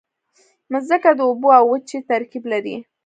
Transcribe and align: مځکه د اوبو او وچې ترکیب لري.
مځکه 0.71 1.09
د 1.17 1.19
اوبو 1.29 1.47
او 1.59 1.65
وچې 1.71 1.99
ترکیب 2.09 2.43
لري. 2.51 2.75